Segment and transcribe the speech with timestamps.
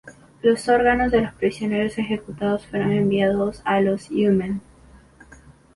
[0.41, 4.59] Los órganos de los prisioneros ejecutados fueron enviados a los U-Men.